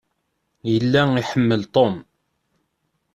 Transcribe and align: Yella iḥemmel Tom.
Yella 0.71 1.01
iḥemmel 1.21 1.61
Tom. 1.75 1.95